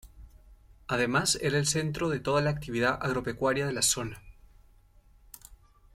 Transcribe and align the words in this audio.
Además 0.87 1.37
era 1.43 1.59
el 1.59 1.67
centro 1.67 2.09
de 2.09 2.19
toda 2.19 2.41
la 2.41 2.49
actividad 2.49 2.97
agropecuaria 2.99 3.67
de 3.67 3.73
la 3.73 3.83
zona. 3.83 4.19